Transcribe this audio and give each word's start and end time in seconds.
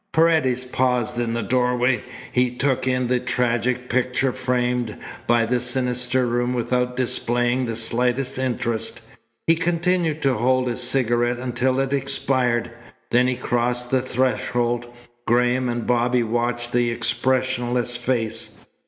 Paredes 0.13 0.65
paused 0.65 1.19
in 1.19 1.35
the 1.35 1.43
doorway. 1.43 2.03
He 2.31 2.49
took 2.55 2.87
in 2.87 3.05
the 3.05 3.19
tragic 3.19 3.87
picture 3.87 4.31
framed 4.33 4.97
by 5.27 5.45
the 5.45 5.59
sinister 5.59 6.25
room 6.25 6.55
without 6.55 6.95
displaying 6.97 7.67
the 7.67 7.75
slightest 7.75 8.39
interest. 8.39 9.01
He 9.45 9.53
continued 9.53 10.23
to 10.23 10.33
hold 10.33 10.67
his 10.69 10.81
cigarette 10.81 11.37
until 11.37 11.79
it 11.79 11.93
expired. 11.93 12.71
Then 13.11 13.27
he 13.27 13.35
crossed 13.35 13.91
the 13.91 14.01
threshold. 14.01 14.87
Graham 15.27 15.69
and 15.69 15.85
Bobby 15.85 16.23
watched 16.23 16.71
the 16.71 16.89
expressionless 16.89 17.95
face. 17.95 18.65